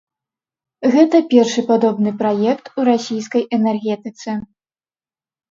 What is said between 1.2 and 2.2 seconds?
першы падобны